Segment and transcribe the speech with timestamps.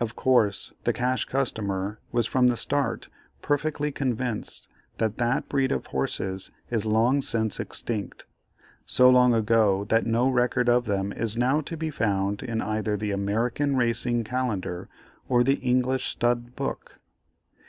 [0.00, 3.08] Of course the Cash Customer was from the start
[3.40, 4.66] perfectly convinced
[4.98, 8.26] that that breed of horses is long since extinct,
[8.84, 12.96] so long ago that no record of them is now to be found in either
[12.96, 14.88] the "American Racing Calendar,"
[15.28, 16.98] or the "English Stud Book."